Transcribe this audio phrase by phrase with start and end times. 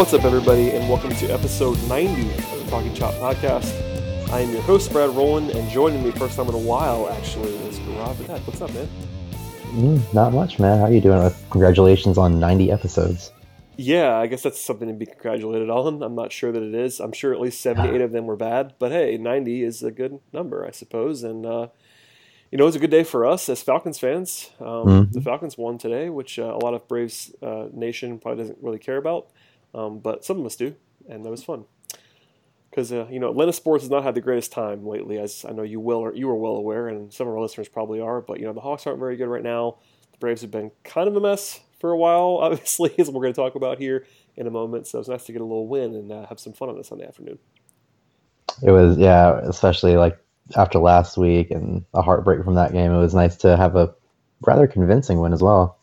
[0.00, 3.70] What's up, everybody, and welcome to episode 90 of the Talking Chop podcast.
[4.30, 7.54] I am your host, Brad Rowland, and joining me first time in a while, actually,
[7.68, 8.40] is Gaurav Vidette.
[8.46, 8.88] What's up, man?
[9.72, 10.78] Mm, not much, man.
[10.78, 11.30] How are you doing?
[11.50, 13.30] Congratulations on 90 episodes.
[13.76, 16.02] Yeah, I guess that's something to be congratulated on.
[16.02, 16.98] I'm not sure that it is.
[16.98, 20.18] I'm sure at least 78 of them were bad, but hey, 90 is a good
[20.32, 21.22] number, I suppose.
[21.22, 21.68] And, uh,
[22.50, 24.50] you know, it's a good day for us as Falcons fans.
[24.60, 25.12] Um, mm-hmm.
[25.12, 28.78] The Falcons won today, which uh, a lot of Braves uh, Nation probably doesn't really
[28.78, 29.28] care about
[29.74, 30.74] um, but some of us do,
[31.08, 31.64] and that was fun.
[32.70, 35.52] Because uh, you know, Atlanta sports has not had the greatest time lately, as I
[35.52, 38.20] know you will you are well aware, and some of our listeners probably are.
[38.20, 39.78] But you know, the Hawks aren't very good right now.
[40.12, 43.32] The Braves have been kind of a mess for a while, obviously, as we're going
[43.32, 44.86] to talk about here in a moment.
[44.86, 46.88] So it's nice to get a little win and uh, have some fun on this
[46.88, 47.38] Sunday afternoon.
[48.62, 50.18] It was, yeah, especially like
[50.56, 52.92] after last week and a heartbreak from that game.
[52.92, 53.94] It was nice to have a
[54.42, 55.78] rather convincing win as well.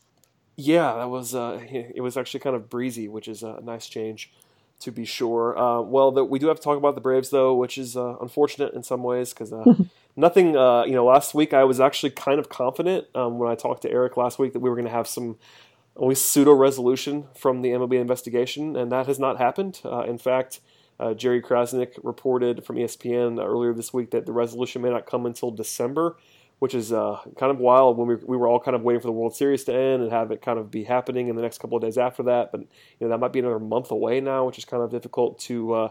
[0.60, 2.00] Yeah, that was uh, it.
[2.00, 4.32] Was actually kind of breezy, which is a nice change,
[4.80, 5.56] to be sure.
[5.56, 8.16] Uh, well, the, we do have to talk about the Braves though, which is uh,
[8.20, 9.64] unfortunate in some ways because uh,
[10.16, 10.56] nothing.
[10.56, 13.82] Uh, you know, last week I was actually kind of confident um, when I talked
[13.82, 15.38] to Eric last week that we were going to have some
[15.94, 19.80] least pseudo resolution from the MLB investigation, and that has not happened.
[19.84, 20.60] Uh, in fact.
[21.16, 25.52] Jerry Crasnick reported from ESPN earlier this week that the resolution may not come until
[25.52, 26.16] December,
[26.58, 29.06] which is uh, kind of wild when we, we were all kind of waiting for
[29.06, 31.58] the World Series to end and have it kind of be happening in the next
[31.58, 32.50] couple of days after that.
[32.50, 32.68] But you
[33.00, 35.88] know that might be another month away now, which is kind of difficult to uh,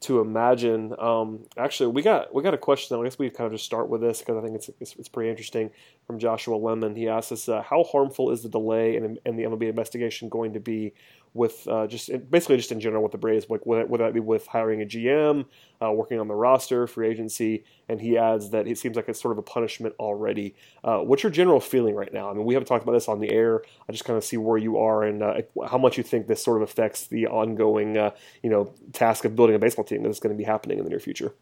[0.00, 0.94] to imagine.
[0.98, 2.98] Um, actually, we got we got a question.
[2.98, 5.08] I guess we kind of just start with this because I think it's, it's, it's
[5.08, 5.70] pretty interesting
[6.06, 6.96] from Joshua Lemon.
[6.96, 10.54] He asks us, uh, "How harmful is the delay in, in the MLB investigation going
[10.54, 10.94] to be
[11.32, 14.46] with uh, just basically just in general with the Braves, like whether, that be with
[14.48, 15.44] hiring a GM,
[15.80, 19.20] uh, working on the roster, free agency, and he adds that it seems like it's
[19.20, 20.54] sort of a punishment already.
[20.82, 22.30] Uh, what's your general feeling right now?
[22.30, 23.62] I mean, we haven't talked about this on the air.
[23.88, 26.42] I just kind of see where you are and uh, how much you think this
[26.42, 28.10] sort of affects the ongoing, uh,
[28.42, 30.90] you know, task of building a baseball team that's going to be happening in the
[30.90, 31.32] near future.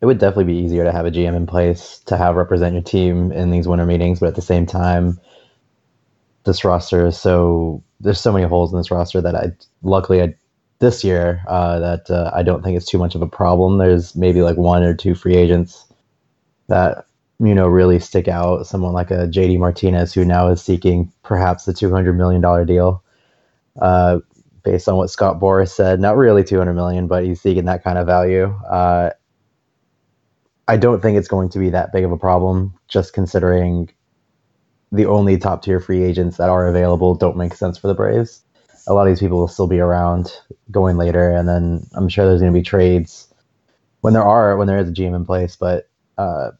[0.00, 2.82] It would definitely be easier to have a GM in place to have represent your
[2.82, 5.20] team in these winter meetings, but at the same time,
[6.44, 9.52] this roster is so there's so many holes in this roster that I
[9.82, 10.34] luckily I,
[10.80, 13.78] this year uh, that uh, I don't think it's too much of a problem.
[13.78, 15.86] There's maybe like one or two free agents
[16.68, 17.06] that
[17.38, 18.66] you know really stick out.
[18.66, 23.02] Someone like a JD Martinez who now is seeking perhaps the 200 million dollar deal.
[23.80, 24.18] Uh,
[24.62, 27.98] based on what Scott Boras said, not really 200 million, but he's seeking that kind
[27.98, 28.44] of value.
[28.68, 29.10] Uh,
[30.68, 33.90] I don't think it's going to be that big of a problem, just considering
[34.92, 38.42] the only top tier free agents that are available don't make sense for the Braves.
[38.86, 40.32] A lot of these people will still be around
[40.70, 43.32] going later, and then I'm sure there's going to be trades
[44.02, 45.56] when there are when there is a GM in place.
[45.56, 45.88] But
[46.18, 46.50] uh,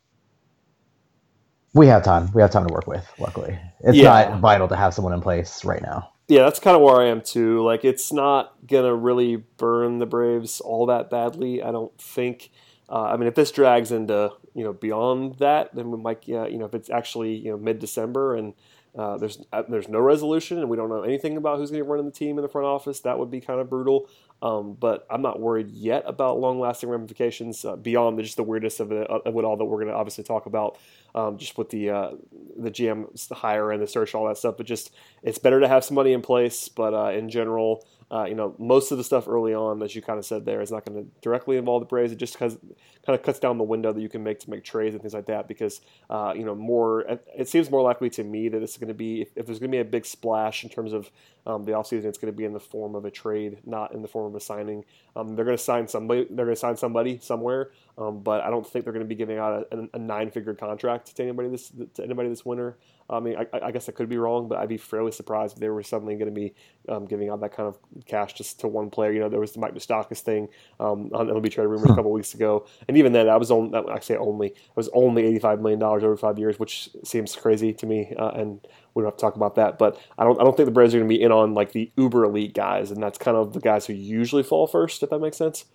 [1.74, 2.30] we have time.
[2.32, 3.06] We have time to work with.
[3.18, 4.04] Luckily, it's yeah.
[4.04, 6.12] not vital to have someone in place right now.
[6.28, 7.62] Yeah, that's kind of where I am too.
[7.62, 11.62] Like, it's not gonna really burn the Braves all that badly.
[11.62, 12.50] I don't think.
[12.92, 16.58] Uh, I mean, if this drags into you know beyond that, then we might you
[16.58, 18.52] know if it's actually you know mid December and
[18.96, 21.84] uh, there's uh, there's no resolution and we don't know anything about who's going to
[21.84, 23.00] be running the team in the front office.
[23.00, 24.08] That would be kind of brutal.
[24.42, 28.80] Um, but I'm not worried yet about long-lasting ramifications uh, beyond the, just the weirdness
[28.80, 30.78] of it, of it all that we're going to obviously talk about,
[31.14, 32.10] um, just with the uh,
[32.56, 34.56] the GM hire and the search, all that stuff.
[34.56, 34.92] But just
[35.22, 36.68] it's better to have somebody in place.
[36.68, 40.02] But uh, in general, uh, you know, most of the stuff early on, as you
[40.02, 42.12] kind of said there, is not going to directly involve the Braves.
[42.12, 42.58] It just kind
[43.06, 45.26] of cuts down the window that you can make to make trades and things like
[45.26, 45.46] that.
[45.46, 45.80] Because
[46.10, 48.94] uh, you know, more it seems more likely to me that this is going to
[48.94, 51.10] be if, if there's going to be a big splash in terms of
[51.46, 54.02] um, the offseason it's going to be in the form of a trade, not in
[54.02, 54.84] the form of a signing.
[55.16, 56.26] Um, they're going to sign somebody.
[56.30, 59.14] They're going to sign somebody somewhere, um, but I don't think they're going to be
[59.14, 62.78] giving out a, a, nine-figure contract to anybody this to anybody this winter.
[63.10, 65.60] I mean, I, I, guess I could be wrong, but I'd be fairly surprised if
[65.60, 66.54] they were suddenly going to be
[66.88, 69.12] um, giving out that kind of cash just to one player.
[69.12, 70.48] You know, there was the Mike Moustakas thing
[70.80, 73.74] um, on MLB trade rumors a couple weeks ago, and even then, I was on.
[73.74, 77.74] I say only, it was only eighty-five million dollars over five years, which seems crazy
[77.74, 78.14] to me.
[78.18, 80.40] Uh, and we don't have to talk about that, but I don't.
[80.40, 82.54] I don't think the Braves are going to be in on like the uber elite
[82.54, 85.02] guys, and that's kind of the guys who usually fall first.
[85.02, 85.66] If that makes sense.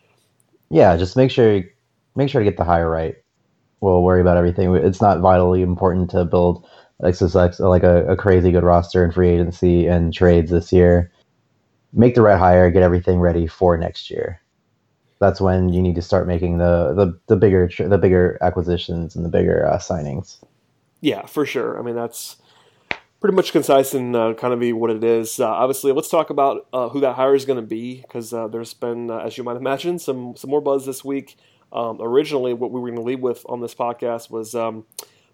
[0.70, 1.64] Yeah, just make sure
[2.18, 3.16] make sure to get the hire right.
[3.80, 4.76] We'll worry about everything.
[4.76, 6.68] It's not vitally important to build
[7.04, 11.12] XSX like a, a crazy good roster in free agency and trades this year.
[11.94, 14.42] Make the right hire, get everything ready for next year.
[15.20, 19.24] That's when you need to start making the the, the bigger the bigger acquisitions and
[19.24, 20.44] the bigger uh, signings.
[21.02, 21.80] Yeah, for sure.
[21.80, 22.38] I mean that's
[23.20, 25.40] pretty much concise and uh, kind of be what it is.
[25.40, 28.48] Uh, obviously, let's talk about uh, who that hire is going to be because uh,
[28.48, 31.36] there's been, uh, as you might imagine, some some more buzz this week.
[31.72, 34.86] Um, originally, what we were going to lead with on this podcast was um,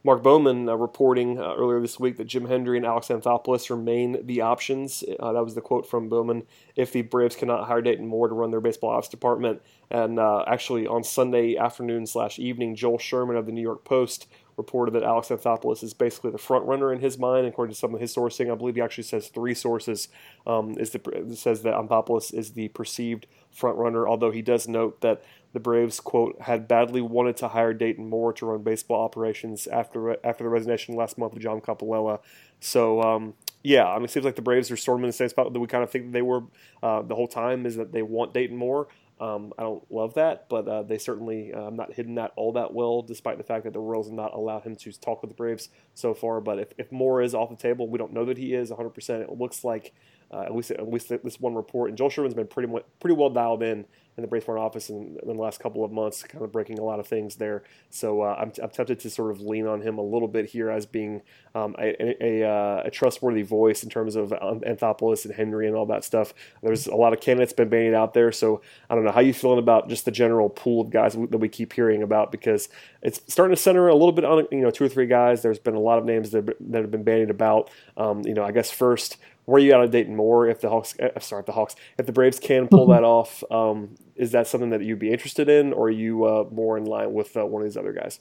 [0.05, 4.25] Mark Bowman uh, reporting uh, earlier this week that Jim Hendry and Alex Anthopoulos remain
[4.25, 5.03] the options.
[5.19, 6.43] Uh, that was the quote from Bowman.
[6.75, 10.43] If the Braves cannot hire Dayton Moore to run their baseball ops department, and uh,
[10.45, 14.27] actually on Sunday afternoon slash evening, Joel Sherman of the New York Post
[14.57, 17.95] reported that Alex Anthopoulos is basically the front runner in his mind, according to some
[17.95, 18.51] of his sourcing.
[18.51, 20.09] I believe he actually says three sources.
[20.45, 25.01] Um, is the says that Anthopoulos is the perceived front runner, although he does note
[25.01, 29.67] that the Braves, quote, had badly wanted to hire Dayton Moore to run baseball operations
[29.67, 32.19] after after the resignation last month of John Coppolella.
[32.59, 35.53] So, um, yeah, I mean, it seems like the Braves are in the same spot
[35.53, 36.43] that we kind of think they were
[36.81, 38.87] uh, the whole time is that they want Dayton Moore.
[39.19, 42.73] Um, I don't love that, but uh, they certainly uh, not hidden that all that
[42.73, 45.35] well, despite the fact that the Royals have not allowed him to talk with the
[45.35, 46.41] Braves so far.
[46.41, 49.21] But if, if Moore is off the table, we don't know that he is 100%.
[49.21, 49.93] It looks like,
[50.33, 53.29] uh, at least at least this one report, and Joel Sherman's been pretty pretty well
[53.29, 53.85] dialed in
[54.15, 56.77] in the Braves front office in, in, the last couple of months, kind of breaking
[56.77, 57.63] a lot of things there.
[57.89, 60.69] So uh, I'm, I'm, tempted to sort of lean on him a little bit here
[60.69, 61.23] as being
[61.55, 65.87] um, a, a, uh, a, trustworthy voice in terms of Anthopoulos and Hendry and all
[65.87, 66.33] that stuff.
[66.61, 69.33] There's a lot of candidates been bandied out there, so I don't know how you
[69.33, 72.69] feeling about just the general pool of guys that we keep hearing about because
[73.01, 75.41] it's starting to center a little bit on you know two or three guys.
[75.41, 77.71] There's been a lot of names that, that have been bandied about.
[77.97, 80.95] Um, you know, I guess first where you got to Dayton Moore if the Hawks,
[80.99, 84.69] uh, sorry, the Hawks, if the Braves can pull that off, um, is that something
[84.69, 87.61] that you'd be interested in, or are you uh, more in line with uh, one
[87.61, 88.19] of these other guys?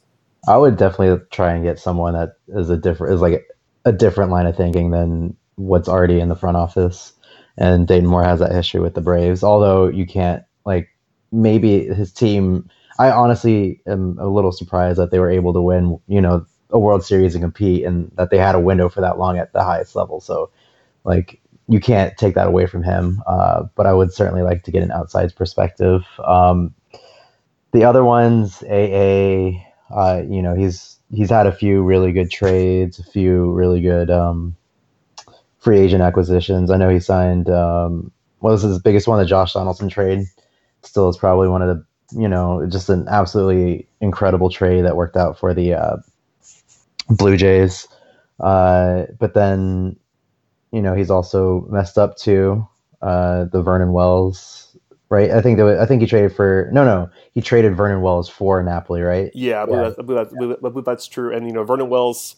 [0.48, 3.46] I would definitely try and get someone that is a different, is like
[3.84, 7.12] a different line of thinking than what's already in the front office.
[7.56, 10.88] And Dayton Moore has that history with the Braves, although you can't like
[11.30, 12.68] maybe his team.
[12.98, 16.78] I honestly am a little surprised that they were able to win, you know, a
[16.78, 19.62] World Series and compete, and that they had a window for that long at the
[19.62, 20.20] highest level.
[20.20, 20.50] So
[21.04, 23.22] like you can't take that away from him.
[23.26, 26.04] Uh, but I would certainly like to get an outside perspective.
[26.24, 26.74] Um,
[27.72, 32.98] the other ones, AA, uh, you know, he's he's had a few really good trades,
[32.98, 34.56] a few really good um,
[35.58, 36.70] free agent acquisitions.
[36.70, 38.10] I know he signed um,
[38.40, 40.26] what was his biggest one, the Josh Donaldson trade.
[40.82, 45.16] Still is probably one of the you know just an absolutely incredible trade that worked
[45.16, 45.96] out for the uh,
[47.08, 47.88] Blue Jays.
[48.40, 49.96] Uh, but then
[50.72, 52.66] you know, he's also messed up too.
[53.00, 54.76] Uh, the Vernon Wells,
[55.08, 55.30] right?
[55.30, 58.62] I think that I think he traded for no, no, he traded Vernon Wells for
[58.62, 59.30] Napoli, right?
[59.34, 59.88] Yeah, I believe, yeah.
[59.88, 61.34] That, I believe, that, I believe that's true.
[61.34, 62.36] And you know, Vernon Wells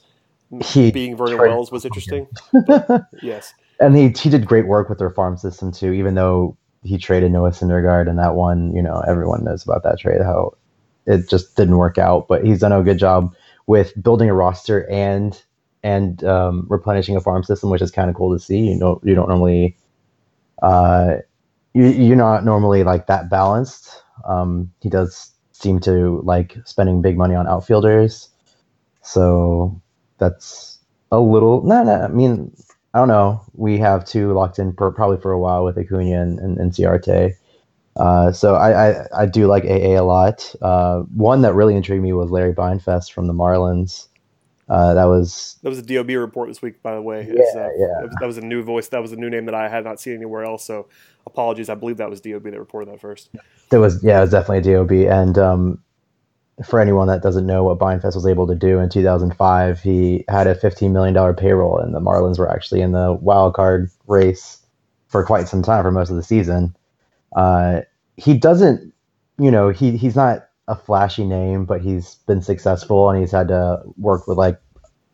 [0.63, 2.27] he being Vernon Wells was interesting.
[3.23, 5.93] yes, and he he did great work with their farm system too.
[5.93, 9.99] Even though he traded Noah Syndergaard and that one, you know, everyone knows about that
[9.99, 10.55] trade how
[11.07, 12.29] it just didn't work out.
[12.29, 13.35] But he's done a good job
[13.67, 15.41] with building a roster and
[15.85, 18.71] and um, replenishing a farm system, which is kind of cool to see.
[18.71, 19.77] You know, you don't normally,
[20.63, 21.17] uh,
[21.75, 24.03] you, you're not normally like that balanced.
[24.27, 28.31] Um, he does seem to like spending big money on outfielders,
[29.03, 29.81] so
[30.19, 30.79] that's
[31.13, 31.63] a little.
[31.63, 32.57] No, nah, nah, I mean,
[32.95, 33.45] I don't know.
[33.53, 36.73] We have two locked in for probably for a while with Acuna and, and, and
[36.73, 37.37] Ciarte.
[37.97, 40.53] Uh, so I, I, I do like AA a lot.
[40.63, 44.09] Uh, one that really intrigued me was Larry Beinfest from the Marlins.
[44.69, 47.27] Uh, that was that was a DOB report this week, by the way.
[47.27, 47.87] Yeah, uh, yeah.
[47.87, 48.89] That was, that was, a new voice.
[48.89, 50.65] That was a new name that I had not seen anywhere else.
[50.65, 50.89] So
[51.27, 51.69] apologies.
[51.69, 53.29] I believe that was DOB that reported that first.
[53.69, 54.93] There was yeah, it was definitely DOB.
[55.13, 55.83] And um,
[56.65, 60.47] for anyone that doesn't know what Beinfest was able to do in 2005, he had
[60.47, 64.65] a 15 million dollar payroll, and the Marlins were actually in the wild card race
[65.09, 66.75] for quite some time for most of the season.
[67.37, 67.81] Uh,
[68.17, 68.95] he doesn't,
[69.39, 73.49] you know, he he's not a flashy name, but he's been successful and he's had
[73.49, 74.61] to work with like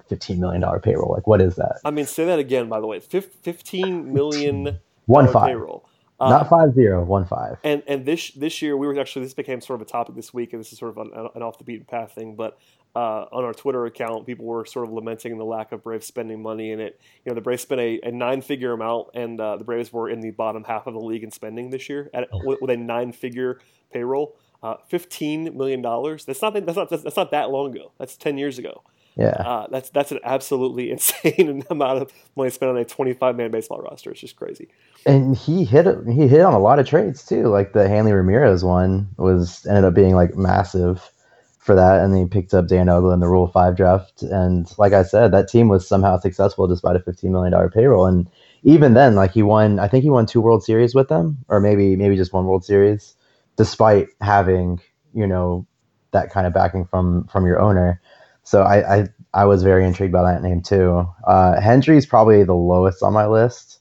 [0.09, 1.12] fifteen million dollar payroll.
[1.12, 1.80] Like, what is that?
[1.85, 2.69] I mean, say that again.
[2.69, 5.47] By the way, Fif- fifteen million One dollar five.
[5.49, 5.87] payroll.
[6.19, 7.57] Uh, Not five zero, one five.
[7.64, 10.35] And and this this year we were actually this became sort of a topic this
[10.35, 12.37] week, and this is sort of an, an off the beaten path thing.
[12.37, 12.59] But
[12.95, 16.42] uh, on our Twitter account, people were sort of lamenting the lack of Braves spending
[16.42, 17.00] money in it.
[17.25, 20.11] You know, the Braves spent a, a nine figure amount, and uh, the Braves were
[20.11, 22.76] in the bottom half of the league in spending this year at, with, with a
[22.76, 23.59] nine figure
[23.90, 24.37] payroll.
[24.62, 26.24] Uh, Fifteen million dollars.
[26.26, 27.92] That's not that's not that's not that long ago.
[27.98, 28.82] That's ten years ago.
[29.16, 29.30] Yeah.
[29.30, 33.80] Uh, that's that's an absolutely insane amount of money spent on a 25 man baseball
[33.80, 34.10] roster.
[34.10, 34.68] It's just crazy.
[35.06, 37.44] and he hit he hit on a lot of trades too.
[37.48, 41.10] Like the Hanley Ramirez one was ended up being like massive
[41.58, 44.22] for that, and then he picked up Dan Uggla in the Rule Five draft.
[44.22, 48.06] And like I said, that team was somehow successful despite a fifteen million dollar payroll.
[48.06, 48.28] And
[48.62, 51.60] even then, like he won, I think he won two World Series with them, or
[51.60, 53.14] maybe maybe just one World Series,
[53.60, 54.80] despite having
[55.12, 55.66] you know
[56.12, 58.00] that kind of backing from from your owner.
[58.42, 61.06] So I I, I was very intrigued by that name too.
[61.26, 63.80] Uh, is probably the lowest on my list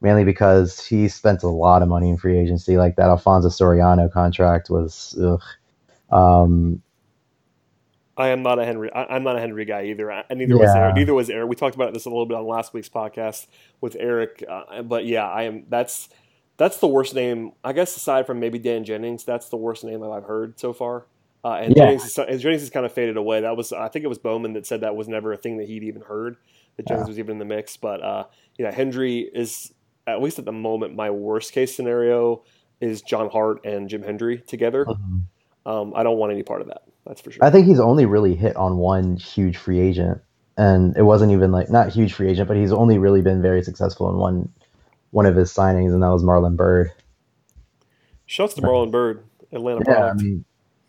[0.00, 2.76] mainly because he spent a lot of money in free agency.
[2.76, 5.40] Like that Alfonso Soriano contract was, ugh.
[6.10, 6.82] Um,
[8.16, 8.92] I am not a Hendry.
[8.92, 10.10] I, am not a Hendry guy either.
[10.10, 10.96] And neither was Eric.
[10.96, 11.48] Neither was Eric.
[11.48, 13.46] We talked about this a little bit on last week's podcast
[13.80, 14.44] with Eric.
[14.48, 15.64] Uh, but yeah, I am.
[15.68, 16.08] That's
[16.56, 17.52] that's the worst name.
[17.62, 20.72] I guess aside from maybe Dan Jennings, that's the worst name that I've heard so
[20.72, 21.06] far.
[21.44, 21.84] Uh, and Yeah.
[21.84, 23.40] Jennings, is, and Jennings has kind of faded away.
[23.40, 25.66] That was, I think it was Bowman that said that was never a thing that
[25.66, 26.36] he'd even heard
[26.76, 27.10] that Jennings Yeah.
[27.10, 27.76] was even in the mix.
[27.76, 28.24] But uh,
[28.58, 29.72] yeah, Hendry is
[30.06, 32.42] at least at the moment my worst case scenario
[32.80, 34.86] is John Hart and Jim Hendry together.
[35.66, 36.82] Um, I don't want any part of that.
[37.06, 37.44] That's for sure.
[37.44, 40.20] I think he's only really hit on one huge free agent,
[40.56, 43.62] and it wasn't even like not huge free agent, but he's only really been very
[43.62, 44.48] successful in one
[45.14, 46.90] one of his signings, and that was Marlon Byrd.
[48.26, 50.44] Shouts to Marlon Byrd, Atlanta Yeah, I mean,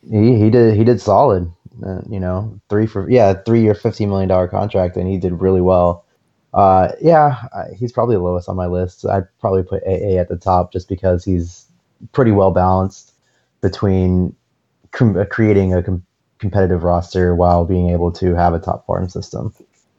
[0.09, 1.51] he he did he did solid.
[1.85, 5.33] Uh, you know, three for yeah, three year, fifteen million dollar contract, and he did
[5.33, 6.05] really well.
[6.55, 9.05] Uh, yeah, I, he's probably the lowest on my list.
[9.05, 11.65] I'd probably put AA at the top just because he's
[12.11, 13.13] pretty well balanced
[13.61, 14.35] between
[14.91, 16.05] com- creating a com-
[16.39, 19.53] competitive roster while being able to have a top farm system.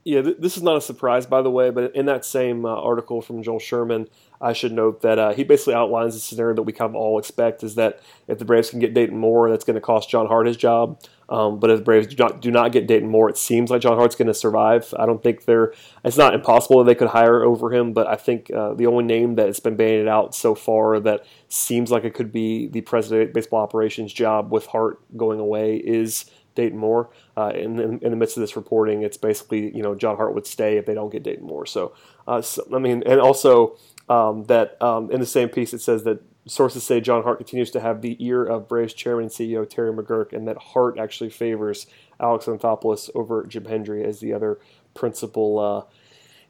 [0.07, 2.69] Yeah, th- this is not a surprise, by the way, but in that same uh,
[2.69, 4.07] article from Joel Sherman,
[4.41, 7.19] I should note that uh, he basically outlines the scenario that we kind of all
[7.19, 10.29] expect is that if the Braves can get Dayton Moore, that's going to cost John
[10.29, 11.01] Hart his job.
[11.29, 13.83] Um, but if the Braves do not, do not get Dayton Moore, it seems like
[13.83, 14.95] John Hart's going to survive.
[14.97, 15.73] I don't think they're.
[16.05, 19.03] It's not impossible that they could hire over him, but I think uh, the only
[19.03, 22.83] name that has been banded out so far that seems like it could be the
[22.83, 27.11] president baseball operations job with Hart going away is Dayton Moore.
[27.37, 30.35] Uh, in, in, in the midst of this reporting, it's basically you know John Hart
[30.35, 31.67] would stay if they don't get Dayton Moore.
[31.67, 31.95] So,
[32.27, 33.77] uh, so I mean, and also
[34.09, 37.71] um, that um, in the same piece it says that sources say John Hart continues
[37.73, 41.31] to have the ear of Braves chairman and CEO Terry McGuirk, and that Hart actually
[41.31, 41.87] favors
[42.19, 44.59] Alex Anthopoulos over Jim Hendry as the other
[44.95, 45.59] principal.
[45.59, 45.93] Uh,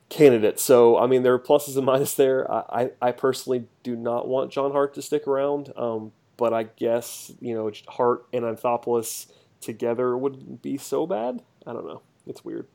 [0.09, 0.61] candidate.
[0.61, 2.49] So, I mean, there are pluses and minuses there.
[2.51, 7.33] I, I, personally do not want John Hart to stick around, um, but I guess,
[7.41, 9.27] you know, Hart and Anthopoulos
[9.61, 11.43] together wouldn't be so bad.
[11.67, 12.03] I don't know.
[12.27, 12.67] It's weird.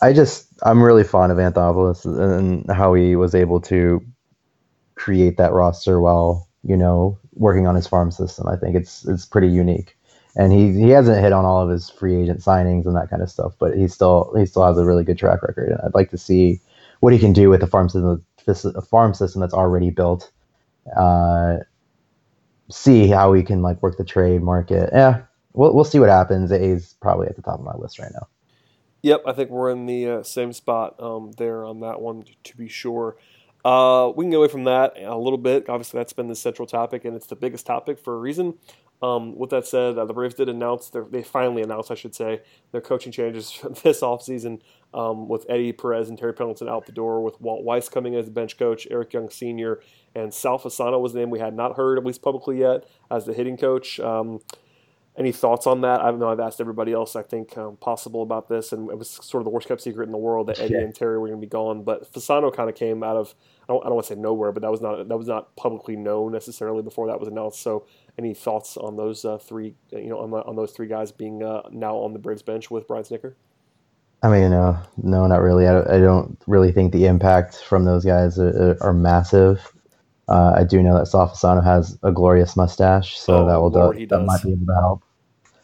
[0.00, 4.00] I just I'm really fond of Anthopoulos and how he was able to
[4.94, 8.48] create that roster while you know working on his farm system.
[8.48, 9.96] I think it's it's pretty unique,
[10.36, 13.22] and he he hasn't hit on all of his free agent signings and that kind
[13.22, 15.70] of stuff, but he still he still has a really good track record.
[15.70, 16.60] And I'd like to see
[17.00, 20.30] what he can do with the farm system a farm system that's already built.
[20.96, 21.58] Uh,
[22.70, 24.90] see how he can like work the trade market.
[24.92, 26.52] Yeah, we'll we'll see what happens.
[26.52, 28.28] A's probably at the top of my list right now.
[29.02, 32.56] Yep, I think we're in the uh, same spot um, there on that one, to
[32.56, 33.16] be sure.
[33.64, 35.68] Uh, we can get away from that a little bit.
[35.68, 38.54] Obviously, that's been the central topic, and it's the biggest topic for a reason.
[39.02, 42.14] Um, with that said, uh, the Braves did announce, their, they finally announced, I should
[42.14, 44.60] say, their coaching changes this offseason
[44.94, 48.26] um, with Eddie Perez and Terry Pendleton out the door, with Walt Weiss coming as
[48.26, 49.80] the bench coach, Eric Young Sr.,
[50.14, 53.24] and Sal Fasano was the name we had not heard, at least publicly yet, as
[53.26, 53.98] the hitting coach.
[53.98, 54.40] Um,
[55.18, 56.00] any thoughts on that?
[56.00, 59.10] I know I've asked everybody else, I think, um, possible about this, and it was
[59.10, 60.80] sort of the worst kept secret in the world that Eddie Yeah.
[60.80, 61.82] and Terry were going to be gone.
[61.84, 63.34] But Fasano kind of came out of
[63.68, 65.54] I don't, I don't want to say nowhere, but that was not that was not
[65.56, 67.60] publicly known necessarily before that was announced.
[67.60, 67.86] So,
[68.18, 69.74] any thoughts on those uh, three?
[69.90, 72.70] You know, on, the, on those three guys being uh, now on the Braves bench
[72.70, 73.34] with Brian Snitker?
[74.22, 75.66] I mean, no, no, not really.
[75.66, 79.72] I don't, I don't really think the impact from those guys are, are massive.
[80.28, 83.70] Uh, I do know that Sal Fasano has a glorious mustache, so Oh, that will
[83.70, 84.26] Lord, he that does.
[84.26, 85.02] might be able to help.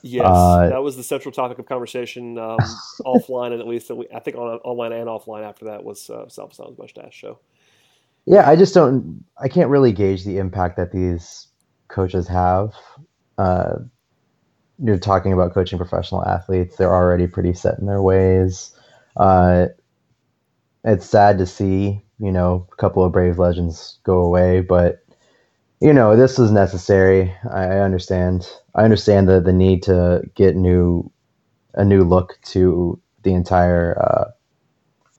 [0.03, 2.61] Yes, Uh, that was the central topic of conversation um,
[3.05, 6.29] offline, and at least I think on online and offline after that was uh,
[6.79, 7.21] mustache.
[7.21, 7.39] So.
[8.27, 9.25] Yeah, I just don't.
[9.41, 11.49] I can't really gauge the impact that these
[11.89, 12.75] coaches have.
[13.39, 13.77] Uh,
[14.83, 18.73] you're talking about coaching professional athletes; they're already pretty set in their ways.
[19.17, 19.67] Uh,
[20.85, 25.05] it's sad to see, you know, a couple of Brave legends go away, but
[25.81, 27.33] you know, this is necessary.
[27.51, 28.51] I, understand.
[28.75, 31.11] I understand the the need to get new
[31.75, 34.31] a new look to the entire uh,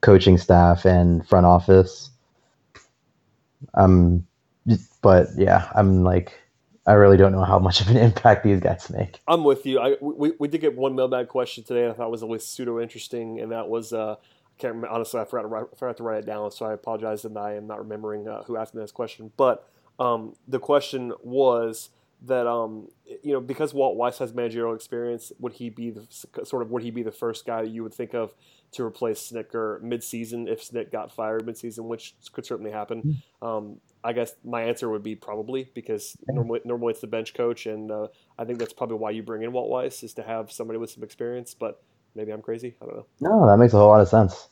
[0.02, 2.10] coaching staff and front office.
[3.74, 4.26] Um,
[5.02, 6.38] but yeah, I'm like,
[6.86, 9.20] I really don't know how much of an impact these guys make.
[9.26, 9.78] I'm with you.
[9.78, 11.84] I we, we did get one mailbag question today.
[11.84, 14.16] And I thought was at least pseudo interesting, and that was uh,
[14.60, 15.20] can't remember, honestly.
[15.20, 17.54] I forgot to write, I forgot to write it down, so I apologize that I
[17.54, 19.32] am not remembering uh, who asked me this question.
[19.36, 21.90] But um, the question was
[22.22, 22.88] that um,
[23.22, 26.06] you know because Walt Weiss has managerial experience, would he be the
[26.44, 28.34] sort of would he be the first guy that you would think of
[28.72, 33.20] to replace Snitker midseason if Snit got fired midseason, which could certainly happen.
[33.40, 33.46] Hmm.
[33.46, 37.66] Um, I guess my answer would be probably because normally normally it's the bench coach,
[37.66, 40.50] and uh, I think that's probably why you bring in Walt Weiss is to have
[40.52, 41.54] somebody with some experience.
[41.54, 41.82] But
[42.14, 42.76] maybe I'm crazy.
[42.80, 43.06] I don't know.
[43.20, 44.48] No, that makes a whole lot of sense.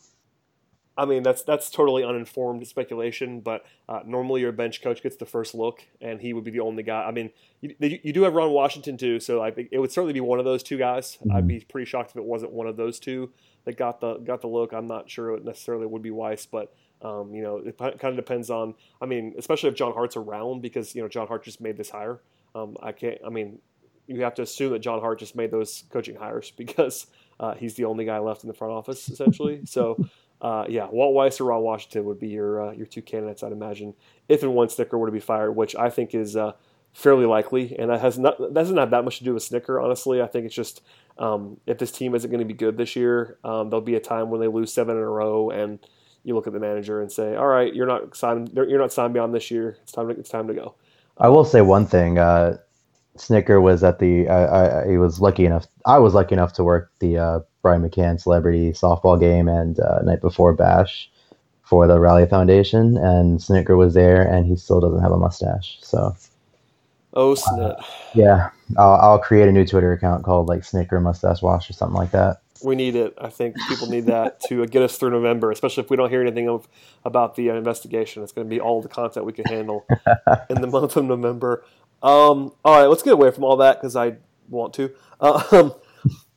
[0.98, 5.26] I mean, that's that's totally uninformed speculation, but uh, normally your bench coach gets the
[5.26, 7.04] first look, and he would be the only guy.
[7.04, 10.12] I mean, you, you do have Ron Washington too, so I think it would certainly
[10.12, 11.16] be one of those two guys.
[11.20, 11.36] Mm-hmm.
[11.36, 13.30] I'd be pretty shocked if it wasn't one of those two
[13.64, 14.72] that got the got the look.
[14.72, 18.16] I'm not sure it necessarily would be Weiss, but um, you know, it kind of
[18.16, 18.74] depends on.
[19.00, 21.90] I mean, especially if John Hart's around, because you know John Hart just made this
[21.90, 22.20] hire.
[22.56, 23.18] Um, I can't.
[23.24, 23.60] I mean,
[24.08, 27.06] you have to assume that John Hart just made those coaching hires because
[27.40, 29.60] uh, he's the only guy left in the front office essentially.
[29.64, 29.96] so
[30.40, 33.52] uh, yeah, Walt Weiss or Ron Washington would be your uh, your two candidates, I'd
[33.52, 33.94] imagine,
[34.28, 36.52] if and when Snitker were to be fired, which I think is uh,
[36.92, 39.82] fairly likely, and that has not that doesn't have that much to do with Snitker,
[39.82, 40.82] Honestly, I think it's just
[41.18, 44.00] um, if this team isn't going to be good this year, um, there'll be a
[44.00, 45.80] time when they lose seven in a row, and
[46.22, 48.52] you look at the manager and say, "All right, you're not signed.
[48.54, 49.78] You're not signed beyond this year.
[49.82, 50.08] It's time.
[50.08, 50.74] To, it's time to go."
[51.16, 52.18] I will say one thing.
[53.18, 54.28] Uh, Snitker was at the.
[54.28, 55.66] I, I, was lucky enough.
[55.86, 60.00] I was lucky enough to work the uh, Brian McCann celebrity softball game and uh,
[60.02, 61.10] night before bash
[61.62, 65.78] for the Rally Foundation, and Snitker was there, and he still doesn't have a mustache.
[65.82, 66.16] So,
[67.14, 67.76] oh snap!
[67.78, 67.82] Uh,
[68.14, 71.96] yeah, I'll, I'll create a new Twitter account called like Snitker Mustache Wash or something
[71.96, 72.38] like that.
[72.62, 73.14] We need it.
[73.20, 76.22] I think people need that to get us through November, especially if we don't hear
[76.22, 76.66] anything of,
[77.04, 78.24] about the uh, investigation.
[78.24, 79.86] It's going to be all the content we can handle
[80.50, 81.64] in the month of November.
[82.02, 84.16] Um, all right, let's get away from all that because I
[84.48, 84.92] want to.
[85.20, 85.74] Um,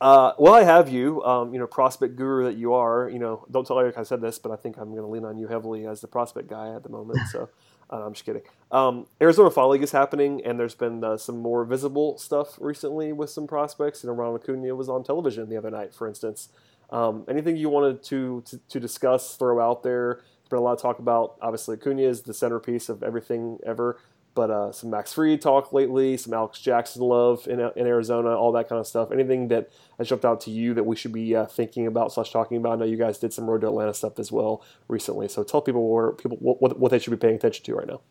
[0.01, 3.07] uh, well, I have you, um, you know, prospect guru that you are.
[3.07, 5.24] You know, don't tell Eric I said this, but I think I'm going to lean
[5.24, 7.20] on you heavily as the prospect guy at the moment.
[7.31, 7.50] So
[7.92, 8.42] uh, I'm just kidding.
[8.72, 13.14] Um, Arizona Fall League is happening, and there's been uh, some more visible stuff recently
[13.14, 14.03] with some prospects.
[14.03, 16.50] You know, Ronald Acuna was on television the other night, for instance.
[16.90, 20.16] Um, anything you wanted to, to, to discuss, throw out there?
[20.16, 21.35] There's been a lot of talk about.
[21.44, 24.00] Obviously, Acuna is the centerpiece of everything ever
[24.33, 28.51] but uh, some Max Fried talk lately, some Alex Jackson love in, in Arizona, all
[28.53, 29.11] that kind of stuff.
[29.11, 32.31] Anything that has jumped out to you that we should be uh, thinking about slash
[32.31, 32.74] talking about?
[32.74, 35.61] I know you guys did some Road to Atlanta stuff as well recently, so tell
[35.61, 38.01] people where people what, what they should be paying attention to right now.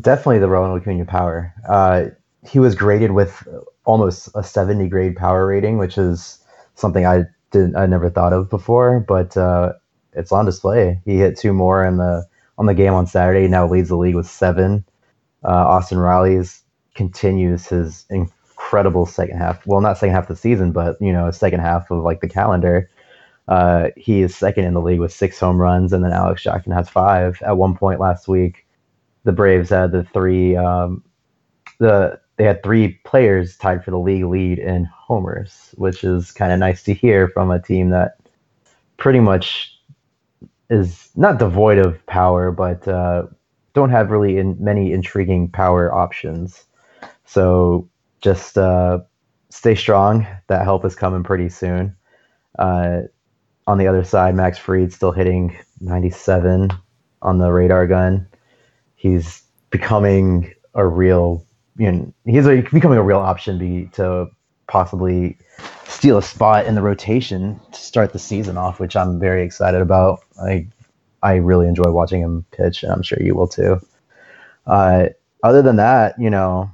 [0.00, 1.54] Definitely the Ronald Acuna power.
[1.68, 2.06] Uh,
[2.46, 3.46] he was graded with
[3.84, 6.38] almost a 70 grade power rating, which is
[6.74, 9.74] something I didn't I never thought of before, but uh,
[10.12, 11.00] it's on display.
[11.04, 12.26] He hit two more in the
[12.58, 13.48] on the game on Saturday.
[13.48, 14.84] Now leads the league with seven
[15.44, 16.62] uh, Austin Riley's
[16.94, 19.66] continues his incredible second half.
[19.66, 22.28] Well, not second half of the season, but you know, second half of like the
[22.28, 22.88] calendar.
[23.48, 26.72] Uh, he is second in the league with six home runs, and then Alex Jackson
[26.72, 27.40] has five.
[27.42, 28.66] At one point last week,
[29.24, 30.56] the Braves had the three.
[30.56, 31.02] Um,
[31.78, 36.52] the they had three players tied for the league lead in homers, which is kind
[36.52, 38.16] of nice to hear from a team that
[38.96, 39.78] pretty much
[40.70, 43.24] is not devoid of power, but uh,
[43.74, 46.64] don't have really in, many intriguing power options.
[47.24, 47.88] So
[48.20, 49.00] just uh,
[49.50, 50.26] stay strong.
[50.48, 51.96] That help is coming pretty soon.
[52.58, 53.02] Uh,
[53.66, 56.70] on the other side, Max Fried still hitting 97
[57.22, 58.26] on the radar gun.
[58.96, 61.44] He's becoming a real,
[61.76, 64.28] you know, he's a, becoming a real option be, to
[64.66, 65.36] possibly
[65.86, 69.80] steal a spot in the rotation to start the season off, which I'm very excited
[69.80, 70.20] about.
[70.42, 70.66] I
[71.22, 73.80] I really enjoy watching him pitch, and I'm sure you will too.
[74.66, 75.06] Uh,
[75.42, 76.70] other than that, you know,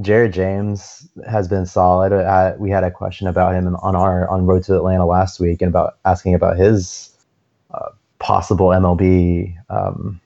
[0.00, 2.12] Jared James has been solid.
[2.12, 5.62] Uh, we had a question about him on our on Road to Atlanta last week,
[5.62, 7.10] and about asking about his
[7.72, 10.20] uh, possible MLB um,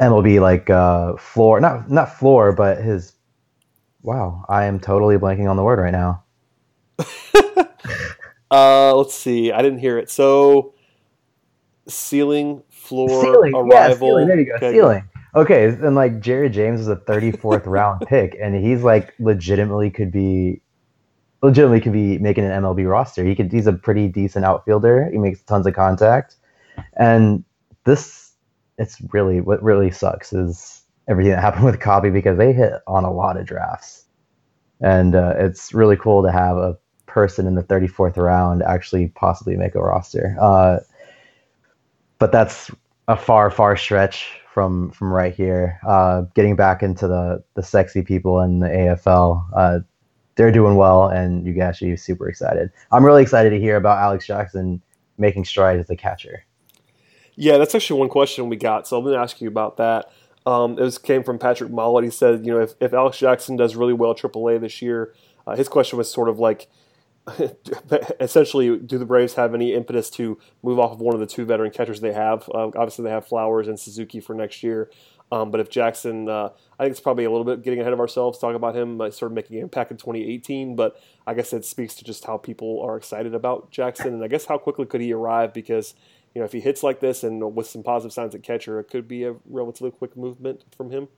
[0.00, 3.12] MLB like uh, floor, not not floor, but his.
[4.02, 6.24] Wow, I am totally blanking on the word right now.
[8.52, 9.50] Uh, let's see.
[9.50, 10.10] I didn't hear it.
[10.10, 10.74] So,
[11.88, 13.54] ceiling, floor, ceiling.
[13.54, 13.72] arrival.
[13.72, 14.28] Yeah, ceiling.
[14.28, 14.54] There you go.
[14.56, 14.72] Okay.
[14.72, 15.08] Ceiling.
[15.34, 20.12] Okay, and like Jared James is a 34th round pick, and he's like legitimately could
[20.12, 20.60] be
[21.42, 23.24] legitimately could be making an MLB roster.
[23.24, 23.50] He could.
[23.50, 25.08] He's a pretty decent outfielder.
[25.10, 26.36] He makes tons of contact,
[26.98, 27.44] and
[27.84, 28.34] this
[28.76, 33.04] it's really what really sucks is everything that happened with Coppy because they hit on
[33.04, 34.04] a lot of drafts,
[34.82, 36.76] and uh, it's really cool to have a
[37.12, 40.34] person in the 34th round actually possibly make a roster.
[40.40, 40.78] Uh,
[42.18, 42.70] but that's
[43.08, 45.78] a far, far stretch from from right here.
[45.86, 49.78] Uh, getting back into the the sexy people in the AFL, uh,
[50.36, 52.70] they're doing well, and you guys be super excited.
[52.90, 54.80] I'm really excited to hear about Alex Jackson
[55.18, 56.44] making strides as a catcher.
[57.34, 60.12] Yeah, that's actually one question we got, so I'm going to ask you about that.
[60.44, 62.04] Um, it was came from Patrick Mollett.
[62.04, 65.14] He said, you know, if, if Alex Jackson does really well AAA this year,
[65.46, 66.68] uh, his question was sort of like,
[68.20, 71.44] essentially, do the Braves have any impetus to move off of one of the two
[71.44, 72.48] veteran catchers they have?
[72.52, 74.90] Uh, obviously, they have Flowers and Suzuki for next year.
[75.30, 78.00] Um, but if Jackson, uh, I think it's probably a little bit getting ahead of
[78.00, 80.76] ourselves talking about him uh, sort of making an impact in 2018.
[80.76, 84.28] But I guess it speaks to just how people are excited about Jackson, and I
[84.28, 85.54] guess how quickly could he arrive?
[85.54, 85.94] Because
[86.34, 88.90] you know, if he hits like this and with some positive signs at catcher, it
[88.90, 91.08] could be a relatively quick movement from him.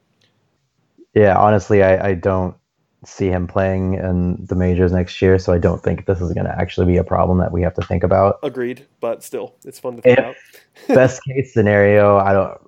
[1.15, 2.57] Yeah, honestly, I, I don't
[3.07, 6.47] see him playing in the majors next year, so I don't think this is going
[6.47, 8.39] to actually be a problem that we have to think about.
[8.43, 10.37] Agreed, but still, it's fun to think if, about.
[10.89, 12.61] best case scenario, I don't.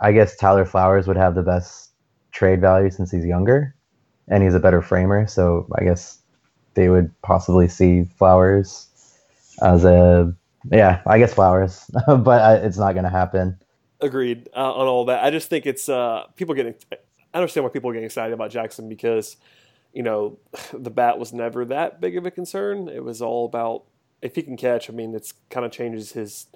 [0.00, 1.90] I guess Tyler Flowers would have the best
[2.32, 3.74] trade value since he's younger,
[4.28, 5.26] and he's a better framer.
[5.26, 6.18] So I guess
[6.74, 8.88] they would possibly see Flowers
[9.62, 10.34] as a
[10.70, 13.58] yeah, I guess Flowers, but I, it's not going to happen.
[14.00, 15.22] Agreed uh, on all that.
[15.22, 16.74] I just think it's uh, people getting.
[17.32, 19.36] I understand why people are getting excited about Jackson because,
[19.92, 20.38] you know,
[20.72, 22.88] the bat was never that big of a concern.
[22.88, 23.84] It was all about
[24.20, 24.88] if he can catch.
[24.88, 26.46] I mean, it's kind of changes his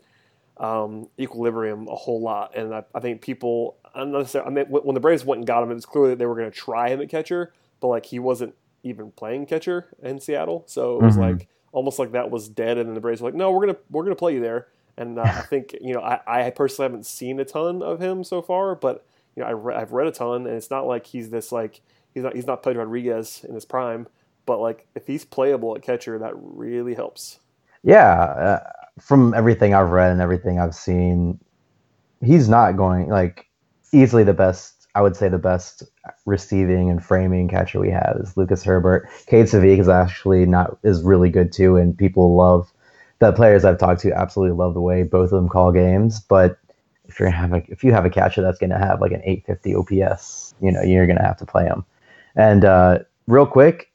[0.59, 3.77] um, equilibrium a whole lot, and I, I think people.
[3.95, 6.35] I mean, when the Braves went and got him, it was clear that they were
[6.35, 10.65] going to try him at catcher, but like he wasn't even playing catcher in Seattle,
[10.67, 11.39] so it was mm-hmm.
[11.39, 13.79] like almost like that was dead, and then the Braves were like, no, we're gonna
[13.91, 14.69] we're gonna play you there.
[14.97, 18.25] And uh, I think you know I, I personally haven't seen a ton of him
[18.25, 19.05] so far, but
[19.37, 21.81] you know I re- I've read a ton, and it's not like he's this like
[22.15, 24.09] he's not he's not Pedro Rodriguez in his prime,
[24.47, 27.39] but like if he's playable at catcher, that really helps.
[27.83, 28.71] Yeah, uh,
[29.01, 31.39] from everything I've read and everything I've seen,
[32.21, 33.47] he's not going like
[33.93, 35.83] easily the best I would say the best
[36.25, 39.07] receiving and framing catcher we have is Lucas Herbert.
[39.29, 42.73] Kade Scivicque is actually not is really good too, and people love
[43.19, 46.21] the players I've talked to absolutely love the way both of them call games.
[46.21, 46.59] But
[47.09, 49.23] if you're gonna have a if you have a catcher that's gonna have like an
[49.25, 51.85] 850 OPS, you know you're gonna have to play him.
[52.35, 53.91] And uh, real quick,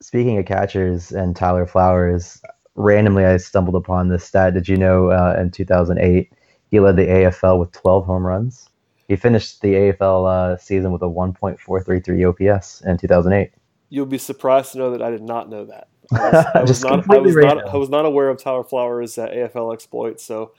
[0.00, 2.40] speaking of catchers and Tyler Flowers,
[2.74, 4.54] randomly I stumbled upon this stat.
[4.54, 6.32] Did you know uh, in 2008
[6.70, 8.68] he led the AFL with 12 home runs?
[9.08, 13.52] He finished the AFL uh, season with a 1.433 OPS in 2008.
[13.90, 15.88] You'll be surprised to know that I did not know that.
[16.12, 19.16] I was, I was not, I was not, I was not aware of Tyler Flowers'
[19.16, 20.24] uh, AFL exploits.
[20.24, 20.52] So,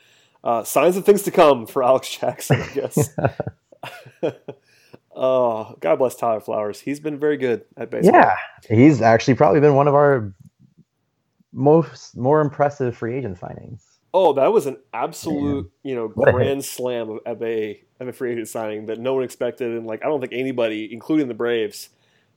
[0.45, 3.09] uh, signs of things to come for Alex Jackson, I guess.
[5.15, 6.79] oh, God bless Tyler Flowers.
[6.79, 8.13] He's been very good at baseball.
[8.13, 8.35] Yeah,
[8.69, 10.33] he's actually probably been one of our
[11.51, 13.81] most more impressive free agent signings.
[14.13, 18.47] Oh, that was an absolute, you know, grand slam of a of a free agent
[18.47, 21.89] signing that no one expected, and like I don't think anybody, including the Braves,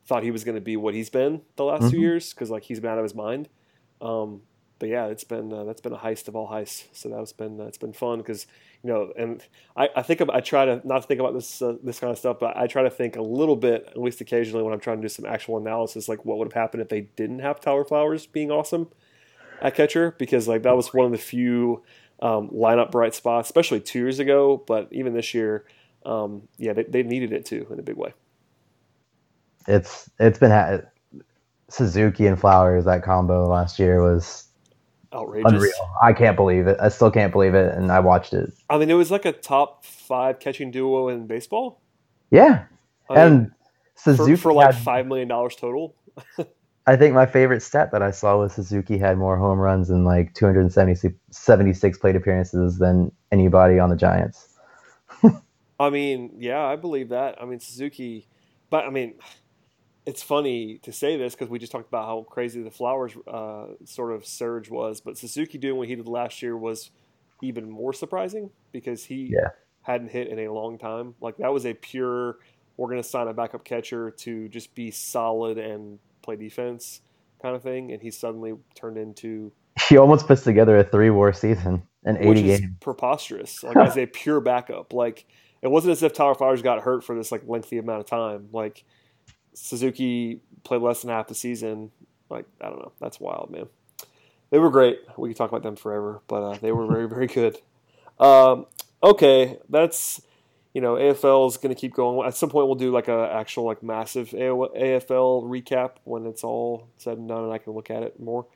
[0.07, 1.91] thought he was going to be what he's been the last mm-hmm.
[1.91, 3.49] two years because like he's been out of his mind.
[4.01, 4.43] Um,
[4.79, 6.85] but yeah, it's been uh, that's been a heist of all heists.
[6.93, 8.47] So that's been uh, it's been fun because
[8.83, 9.43] you know, and
[9.77, 12.39] I, I think I try to not think about this uh, this kind of stuff,
[12.39, 15.03] but I try to think a little bit, at least occasionally, when I'm trying to
[15.03, 18.27] do some actual analysis, like what would have happened if they didn't have Tyler Flowers
[18.27, 18.89] being awesome
[19.61, 21.83] at catcher because like that was one of the few
[22.21, 24.63] um, lineup bright spots, especially two years ago.
[24.67, 25.65] But even this year,
[26.05, 28.15] um, yeah, they, they, needed it too in a big way.
[29.67, 30.81] It's it's been ha-
[31.69, 34.48] Suzuki and Flowers that combo last year was
[35.13, 35.53] outrageous.
[35.53, 35.91] Unreal.
[36.03, 36.77] I can't believe it.
[36.81, 38.53] I still can't believe it, and I watched it.
[38.69, 41.81] I mean, it was like a top five catching duo in baseball.
[42.31, 42.65] Yeah,
[43.09, 43.53] I mean, and
[43.95, 45.95] Suzuki for, for like had, five million dollars total.
[46.87, 50.07] I think my favorite stat that I saw was Suzuki had more home runs and
[50.07, 54.49] like 276 plate appearances than anybody on the Giants.
[55.81, 57.41] I mean, yeah, I believe that.
[57.43, 58.27] I mean, Suzuki,
[58.71, 59.17] but I mean,
[60.09, 63.67] it's funny to say this because we just talked about how crazy the Flowers uh,
[63.85, 66.91] sort of surge was, but Suzuki doing what he did last year was
[67.43, 69.51] even more surprising because he yeah.
[69.83, 71.15] hadn't hit in a long time.
[71.21, 72.39] Like that was a pure.
[72.79, 77.03] We're going to sign a backup catcher to just be solid and play defense
[77.43, 79.53] kind of thing, and he suddenly turned into.
[79.91, 82.65] He almost puts together a three WAR season in 80 games.
[82.81, 83.63] preposterous.
[83.63, 84.95] Like as a pure backup.
[84.95, 85.27] Like
[85.61, 88.49] it wasn't as if Tyler Flowers got hurt for this like lengthy amount of time.
[88.53, 88.85] Like
[89.61, 91.91] Suzuki played less than half the season
[92.31, 92.93] Like I don't know.
[93.01, 93.67] That's wild, man.
[94.51, 95.01] They were great.
[95.17, 97.59] We could talk about them forever, but uh, they were very very good.
[98.19, 98.67] Um,
[99.03, 100.21] okay, that's
[100.75, 102.27] you know AFL is going to keep going.
[102.27, 106.89] At some point, we'll do like a actual like massive AFL recap when it's all
[106.97, 108.47] said and done, and I can look at it more.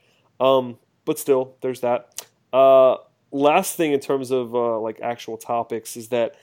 [0.41, 2.25] Um, but still, there's that.
[2.53, 2.97] Uh,
[3.31, 6.37] last thing in terms of uh, like actual topics is that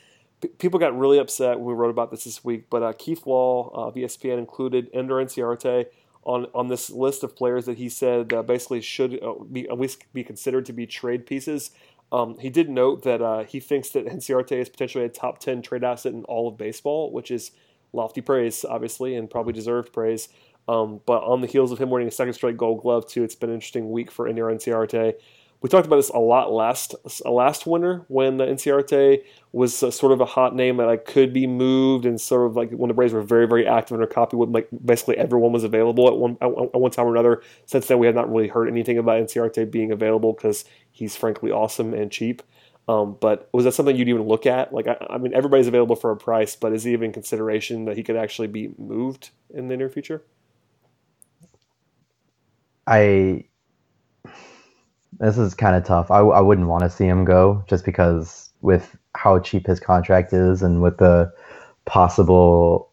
[0.57, 2.69] people got really upset when we wrote about this this week.
[2.69, 5.87] But uh, Keith Law of ESPN included Ender Inciarte
[6.23, 9.79] on on this list of players that he said uh, basically should uh, be at
[9.79, 11.71] least be considered to be trade pieces.
[12.11, 15.61] Um, he did note that uh, he thinks that Inciarte is potentially a top ten
[15.61, 17.51] trade asset in all of baseball, which is
[17.93, 20.29] lofty praise, obviously, and probably deserved praise.
[20.67, 23.33] Um, but on the heels of him winning a second straight Gold Glove, too, it's
[23.33, 25.15] been an interesting week for Ender Inciarte
[25.61, 26.95] we talked about this a lot last
[27.25, 31.47] last winter when the Inciarte was sort of a hot name that like could be
[31.47, 34.37] moved and sort of like when the Braves were very very active in their copy
[34.37, 37.41] with like basically everyone was available at one at one time or another.
[37.65, 41.51] Since then, we have not really heard anything about Inciarte being available because he's frankly
[41.51, 42.41] awesome and cheap.
[42.87, 44.73] Um, but was that something you'd even look at?
[44.73, 47.95] Like, I, I, mean, everybody's available for a price, but is he even consideration that
[47.95, 50.23] he could actually be moved in the near future?
[52.87, 53.45] I
[55.19, 56.09] this is kind of tough.
[56.11, 60.33] I, I wouldn't want to see him go just because with how cheap his contract
[60.33, 61.31] is and with the
[61.85, 62.91] possible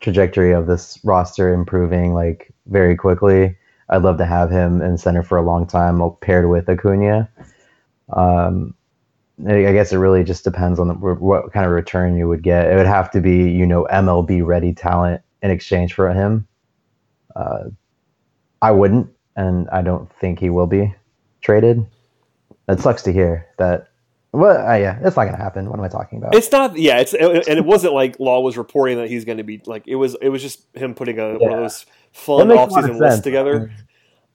[0.00, 3.56] trajectory of this roster improving like very quickly.
[3.88, 7.28] I'd love to have him in center for a long time paired with Acuna.
[8.12, 8.74] Um,
[9.46, 12.70] I guess it really just depends on the, what kind of return you would get.
[12.70, 16.46] It would have to be, you know, MLB ready talent in exchange for him.
[17.34, 17.64] Uh,
[18.60, 20.94] I wouldn't, and I don't think he will be
[21.42, 21.86] traded.
[22.66, 23.88] That sucks to hear that.
[24.32, 25.68] Well, uh, yeah, it's not gonna happen.
[25.68, 26.34] What am I talking about?
[26.34, 26.78] It's not.
[26.78, 29.86] Yeah, it's and it wasn't like Law was reporting that he's going to be like
[29.86, 30.16] it was.
[30.22, 31.36] It was just him putting a, yeah.
[31.36, 33.70] one of those fun offseason lists together.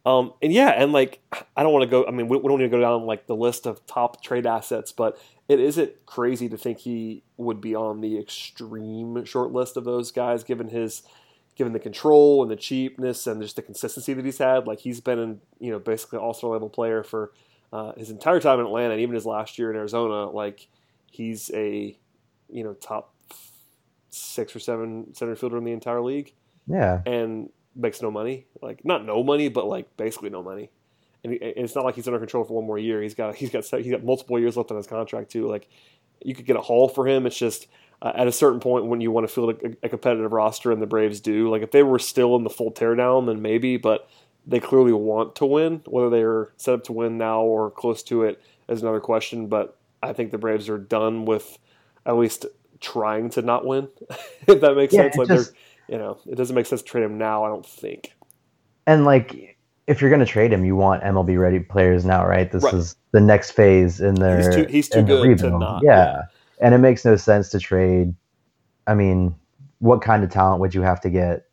[0.06, 1.20] Um, and yeah, and like
[1.56, 2.06] I don't want to go.
[2.06, 4.46] I mean, we, we don't need to go down like the list of top trade
[4.46, 9.76] assets, but it isn't crazy to think he would be on the extreme short list
[9.78, 11.04] of those guys, given his
[11.58, 14.67] given the control and the cheapness and just the consistency that he's had.
[14.67, 17.32] Like he's been in, you know, basically all star level player for
[17.74, 20.30] uh, his entire time in Atlanta and even his last year in Arizona.
[20.30, 20.67] Like
[21.12, 21.98] he's a,
[22.50, 23.13] you know, top
[24.10, 26.34] six or seven center fielder in the entire league.
[26.67, 27.02] Yeah.
[27.06, 28.46] And makes no money.
[28.62, 30.70] Like not no money, but like basically no money.
[31.24, 33.02] And, it's not like he's under control for one more year.
[33.02, 35.48] He's got he's got he's got multiple years left on his contract too.
[35.48, 35.67] Like
[36.24, 37.26] you could get a haul for him.
[37.26, 37.67] It's just
[38.02, 40.82] uh, at a certain point when you want to field a, a, competitive roster, and
[40.82, 41.50] the Braves do.
[41.50, 44.10] Like if they were still in the full teardown, then maybe, but
[44.46, 45.82] they clearly want to win.
[45.86, 49.48] Whether they're set up to win now or close to it is another question.
[49.48, 51.58] But I think the Braves are done with
[52.06, 52.46] at least
[52.80, 53.88] trying to not win.
[54.48, 56.88] if that makes yeah, sense, like just, they're, you know, it doesn't make sense to
[56.88, 57.46] trade him now.
[57.46, 58.14] I don't think.
[58.86, 59.58] And like,
[59.88, 62.52] if you're going to trade him, you want MLB ready players now, right?
[62.52, 62.76] This right.
[62.76, 64.38] is the next phase in their.
[64.38, 65.82] He's too, he's too good to not.
[65.84, 65.96] yeah.
[65.96, 66.22] yeah
[66.60, 68.13] and it makes no sense to trade.
[68.86, 69.36] I mean,
[69.80, 71.46] what kind of talent would you have to get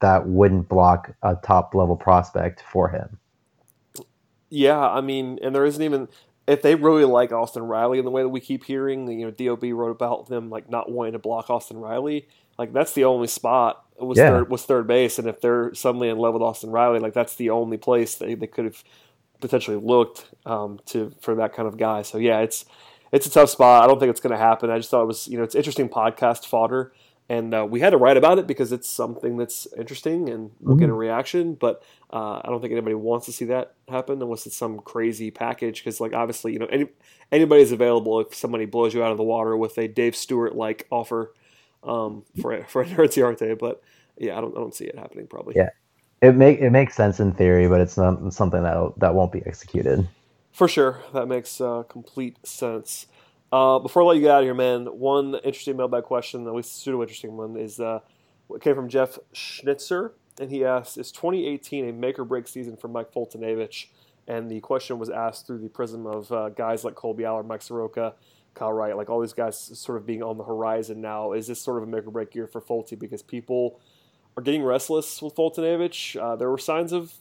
[0.00, 3.18] that wouldn't block a top level prospect for him?
[4.50, 6.08] Yeah, I mean, and there isn't even
[6.46, 9.30] if they really like Austin Riley in the way that we keep hearing, you know,
[9.30, 12.28] DOB wrote about them like not wanting to block Austin Riley.
[12.58, 14.30] Like that's the only spot was yeah.
[14.30, 17.36] third was third base, and if they're suddenly in love with Austin Riley, like that's
[17.36, 18.84] the only place they, they could have
[19.40, 22.02] potentially looked um, to for that kind of guy.
[22.02, 22.64] So yeah, it's
[23.14, 23.84] it's a tough spot.
[23.84, 24.70] I don't think it's going to happen.
[24.70, 26.92] I just thought it was, you know, it's interesting podcast fodder.
[27.28, 30.74] And uh, we had to write about it because it's something that's interesting and we'll
[30.74, 30.80] mm-hmm.
[30.80, 30.98] get a mm-hmm.
[30.98, 31.54] reaction.
[31.54, 35.30] But uh, I don't think anybody wants to see that happen unless it's some crazy
[35.30, 35.82] package.
[35.82, 36.86] Because, like, obviously, you know, any,
[37.30, 40.88] anybody's available if somebody blows you out of the water with a Dave Stewart like
[40.90, 41.32] offer
[41.84, 43.56] um, for a for Inciarte.
[43.58, 43.80] But
[44.18, 45.54] yeah, I don't I don't see it happening probably.
[45.56, 45.70] Yeah,
[46.20, 49.42] it make it makes sense in theory, but it's not something that that won't be
[49.46, 50.06] executed.
[50.54, 53.06] For sure, that makes uh, complete sense.
[53.50, 56.54] Uh, before I let you get out of here, man, one interesting mailbag question, at
[56.54, 57.98] least a pseudo interesting one, is uh,
[58.60, 62.86] came from Jeff Schnitzer, and he asked, "Is 2018 a make or break season for
[62.86, 63.86] Mike Foltynewicz?"
[64.28, 67.62] And the question was asked through the prism of uh, guys like Kolby Allard, Mike
[67.62, 68.14] Soroka,
[68.54, 71.32] Kyle Wright, like all these guys sort of being on the horizon now.
[71.32, 73.80] Is this sort of a make or break year for Folty because people
[74.36, 76.14] are getting restless with Foltynewicz?
[76.16, 77.12] Uh, there were signs of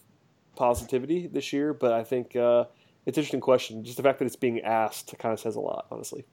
[0.56, 2.66] positivity this year, but I think uh,
[3.06, 3.84] it's an interesting question.
[3.86, 6.26] Just the fact that it's being asked kind of says a lot, honestly.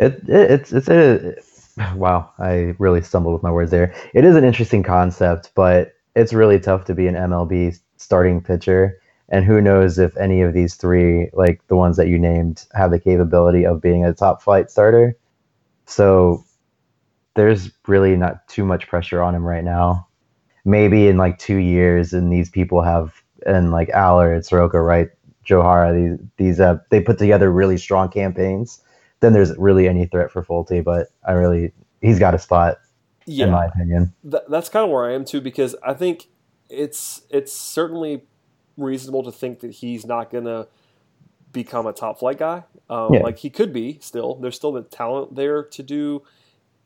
[0.00, 1.36] It, it it's it's a
[1.96, 2.30] wow.
[2.38, 3.94] I really stumbled with my words there.
[4.14, 9.00] It is an interesting concept, but it's really tough to be an MLB starting pitcher.
[9.30, 12.90] And who knows if any of these three, like the ones that you named, have
[12.92, 15.16] the capability of being a top flight starter.
[15.86, 16.44] So
[17.36, 20.08] there's really not too much pressure on him right now.
[20.64, 25.10] maybe in like two years, and these people have and like Allard, Soroka, Wright,
[25.46, 28.80] Johara, these these uh, they put together really strong campaigns.
[29.20, 32.78] Then there's really any threat for Folty, but I really he's got a spot
[33.26, 33.46] yeah.
[33.46, 34.12] in my opinion.
[34.28, 36.26] Th- that's kind of where I am too, because I think
[36.68, 38.24] it's it's certainly
[38.76, 40.66] reasonable to think that he's not gonna
[41.52, 42.64] become a top flight guy.
[42.88, 43.20] Um, yeah.
[43.20, 44.36] Like he could be still.
[44.36, 46.22] There's still the talent there to do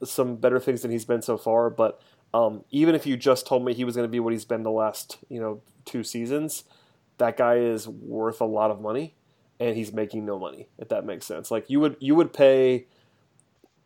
[0.04, 1.68] some better things than he's been so far.
[1.70, 2.00] But
[2.32, 4.62] um, even if you just told me he was going to be what he's been
[4.62, 6.64] the last you know two seasons,
[7.20, 9.14] that guy is worth a lot of money,
[9.58, 10.68] and he's making no money.
[10.78, 11.50] If that makes sense.
[11.50, 12.86] Like you would you would pay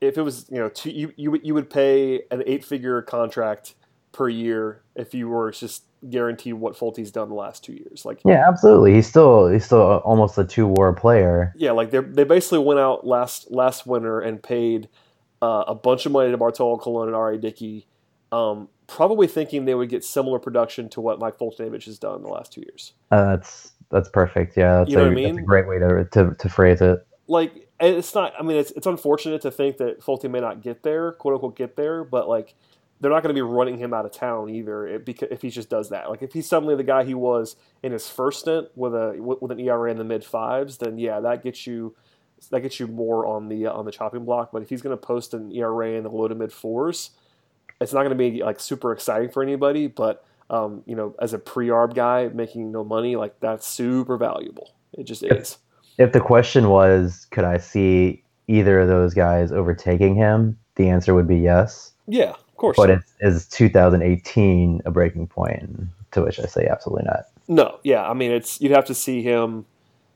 [0.01, 3.75] if it was you know two, you you you would pay an eight figure contract
[4.13, 8.05] per year if you were just guaranteed what Folty's done the last two years.
[8.05, 8.95] Like yeah, absolutely.
[8.95, 11.53] He's still he's still almost a two WAR player.
[11.57, 14.89] Yeah, like they they basically went out last last winter and paid
[15.43, 17.39] uh, a bunch of money to Bartolo Colon and R.A.
[17.39, 17.87] Dickey,
[18.33, 22.23] um, probably thinking they would get similar production to what Mike Foltynewicz has done in
[22.23, 22.93] the last two years.
[23.11, 24.57] Uh, that's that's perfect.
[24.57, 25.35] Yeah, that's, you know a, I mean?
[25.37, 27.07] that's a great way to, to to phrase it.
[27.27, 28.33] Like it's not.
[28.39, 31.57] I mean, it's it's unfortunate to think that Folty may not get there, quote unquote,
[31.57, 32.55] get there, but like
[33.01, 35.91] they're not going to be running him out of town either if he just does
[35.91, 36.09] that.
[36.09, 39.51] Like if he's suddenly the guy he was in his first stint with a with
[39.51, 41.95] an ERA in the mid fives, then yeah, that gets you
[42.51, 44.51] that gets you more on the on the chopping block.
[44.53, 47.11] But if he's going to post an ERA in the low to mid fours,
[47.81, 49.87] it's not going to be like super exciting for anybody.
[49.87, 54.73] But um, you know, as a pre-arb guy making no money, like that's super valuable.
[54.93, 55.59] It just is.
[55.99, 60.59] If the question was, could I see either of those guys overtaking him?
[60.77, 61.93] The answer would be yes.
[62.07, 62.77] Yeah, of course.
[62.77, 65.89] But it's, is 2018 a breaking point?
[66.13, 67.25] To which I say absolutely not.
[67.49, 68.09] No, yeah.
[68.09, 69.67] I mean, it's you'd have to see him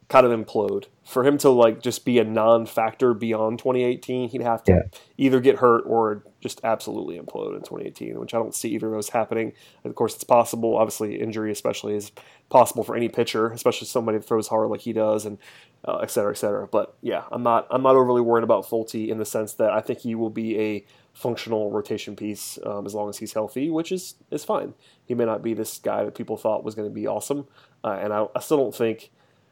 [0.09, 4.31] kind of implode for him to like just be a non-factor beyond 2018.
[4.31, 4.99] He'd have to yeah.
[5.19, 8.93] either get hurt or just absolutely implode in 2018, which I don't see either of
[8.95, 9.53] those happening.
[9.85, 10.77] Of course, it's possible.
[10.77, 12.13] Obviously, injury especially is
[12.49, 15.39] possible for any pitcher, especially somebody that throws hard like he does, and
[15.85, 16.67] uh, et cetera, et cetera.
[16.67, 19.81] But yeah, I'm not I'm not overly worried about Folty in the sense that I
[19.81, 23.93] think he will be a functional rotation piece um, as long as he's healthy, which
[23.93, 24.75] is is fine.
[25.05, 27.47] He may not be this guy that people thought was going to be awesome,
[27.85, 29.11] uh, and I, I, still don't think.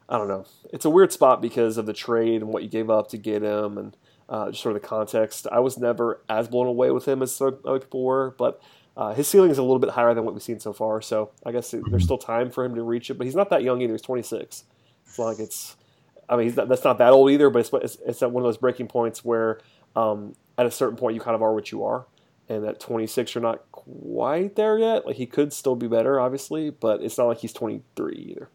[0.08, 0.44] I don't know.
[0.72, 3.42] It's a weird spot because of the trade and what you gave up to get
[3.42, 3.96] him, and
[4.28, 5.46] uh, just sort of the context.
[5.50, 8.60] I was never as blown away with him as other people were, but
[8.96, 11.02] uh, his ceiling is a little bit higher than what we've seen so far.
[11.02, 13.62] So I guess there's still time for him to reach it, but he's not that
[13.62, 13.92] young either.
[13.92, 14.64] He's 26.
[15.06, 15.76] It's like it's.
[16.28, 18.48] I mean, not, that's not that old either, but it's, it's, it's at one of
[18.48, 19.60] those breaking points where
[19.94, 22.06] um, at a certain point you kind of are what you are,
[22.48, 25.06] and at 26 you're not quite there yet.
[25.06, 28.48] Like he could still be better, obviously, but it's not like he's 23 either.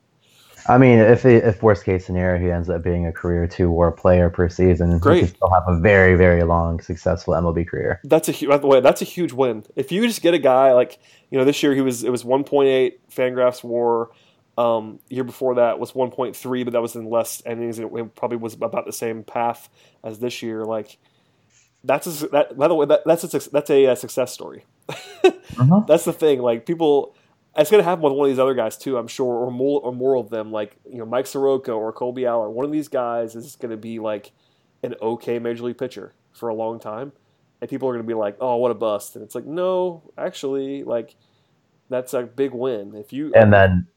[0.68, 3.92] I mean, if if worst case scenario he ends up being a career two WAR
[3.92, 5.22] player per season, Great.
[5.22, 8.00] he still have a very very long successful MLB career.
[8.04, 9.66] That's a by the way, that's a huge win.
[9.76, 12.24] If you just get a guy like you know this year he was it was
[12.24, 14.12] 1.8 Fangraphs WAR.
[14.58, 17.80] Um, year before that was 1.3, but that was in less innings.
[17.80, 19.70] It probably was about the same path
[20.04, 20.66] as this year.
[20.66, 20.98] Like
[21.84, 22.58] that's a, that.
[22.58, 24.66] By the way, that, that's a that's a, a success story.
[24.90, 25.82] uh-huh.
[25.88, 26.42] That's the thing.
[26.42, 27.16] Like people,
[27.58, 28.98] it's gonna happen with one of these other guys too.
[28.98, 30.52] I'm sure, or more or more of them.
[30.52, 32.52] Like you know, Mike Soroka or Kolby Allard.
[32.52, 34.32] One of these guys is gonna be like
[34.84, 37.12] an okay major league pitcher for a long time,
[37.60, 40.84] and people are gonna be like, "Oh, what a bust!" And it's like, no, actually,
[40.84, 41.16] like
[41.90, 42.96] that's a big win.
[42.96, 43.88] If you and then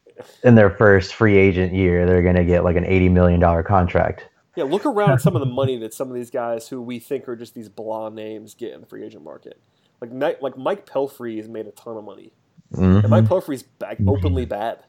[0.43, 4.27] in their first free agent year, they're gonna get like an eighty million dollar contract.
[4.57, 6.99] Yeah, look around at some of the money that some of these guys who we
[6.99, 9.61] think are just these blah names get in the free agent market.
[10.01, 12.33] Like like Mike Pelfrey has made a ton of money,
[12.75, 12.97] mm-hmm.
[12.97, 14.79] and Mike Pelfrey's back, openly bad.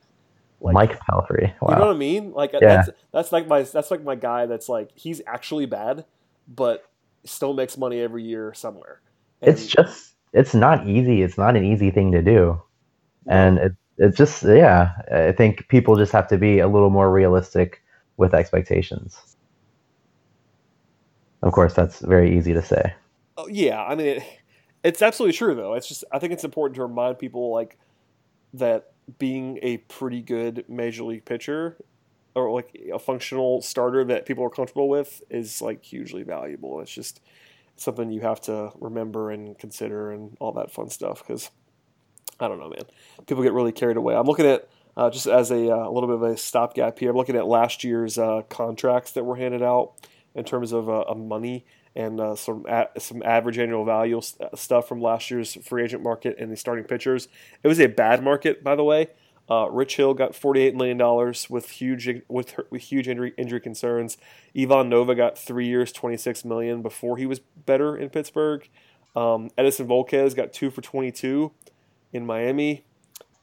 [0.60, 1.70] Like, Mike Pelfrey, wow.
[1.70, 2.32] you know what I mean?
[2.32, 2.60] Like yeah.
[2.60, 4.46] that's that's like my that's like my guy.
[4.46, 6.04] That's like he's actually bad,
[6.48, 6.88] but
[7.24, 9.00] still makes money every year somewhere.
[9.42, 11.22] And it's just it's not easy.
[11.22, 12.62] It's not an easy thing to do,
[13.26, 14.92] and it it's just yeah.
[15.12, 17.82] I think people just have to be a little more realistic
[18.16, 19.36] with expectations.
[21.42, 22.94] Of course, that's very easy to say.
[23.36, 24.22] Oh, yeah, I mean, it,
[24.86, 25.74] it's absolutely true though.
[25.74, 27.76] It's just I think it's important to remind people like
[28.54, 31.76] that being a pretty good major league pitcher
[32.34, 36.80] or like a functional starter that people are comfortable with is like hugely valuable.
[36.80, 37.20] It's just
[37.76, 41.50] something you have to remember and consider and all that fun stuff because
[42.38, 42.84] I don't know, man.
[43.26, 44.14] People get really carried away.
[44.14, 47.10] I'm looking at uh, just as a, uh, little bit of a stopgap here.
[47.10, 49.92] I'm looking at last year's uh, contracts that were handed out
[50.34, 51.64] in terms of, uh, of money
[51.96, 56.02] and uh, some a- some average annual value st- stuff from last year's free agent
[56.02, 57.28] market and the starting pitchers.
[57.62, 59.08] It was a bad market, by the way.
[59.50, 64.18] Uh, Rich Hill got forty-eight million dollars with huge with, with huge injury, injury concerns.
[64.56, 68.68] Ivan Nova got three years, twenty-six million before he was better in Pittsburgh.
[69.14, 71.52] Um, Edinson Volquez got two for twenty-two
[72.12, 72.84] in Miami.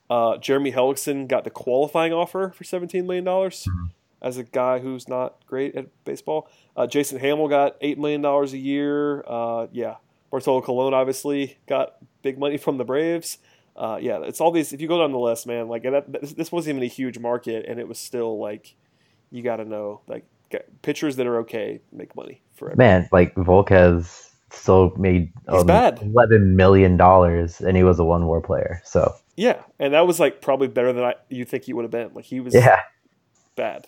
[0.09, 3.85] Uh, Jeremy Hellickson got the qualifying offer for $17 million mm-hmm.
[4.23, 6.49] As a guy who's not great at baseball.
[6.75, 9.23] Uh, Jason Hammel got $8 million a year.
[9.27, 9.95] Uh, yeah.
[10.31, 13.37] Bartolo Colon obviously got big money from the Braves.
[13.75, 14.71] Uh, yeah, it's all these.
[14.73, 17.65] If you go down the list, man, like that, this wasn't even a huge market,
[17.67, 18.75] and it was still like
[19.31, 20.25] you got to know like
[20.83, 26.97] pitchers that are okay make money for Man, like Volquez still made um, eleven million
[26.97, 28.79] dollars, and he was a one WAR player.
[28.85, 31.91] So yeah, and that was like probably better than I you think he would have
[31.91, 32.11] been.
[32.13, 32.81] Like he was yeah
[33.55, 33.87] bad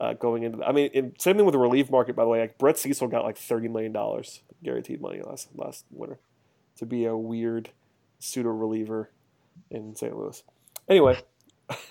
[0.00, 0.58] uh, going into.
[0.58, 2.16] The, I mean, same thing with the relief market.
[2.16, 5.84] By the way, like Brett Cecil got like thirty million dollars guaranteed money last last
[5.90, 6.18] winter
[6.78, 7.70] to be a weird
[8.18, 9.10] pseudo reliever
[9.70, 10.16] in St.
[10.16, 10.42] Louis.
[10.88, 11.18] Anyway,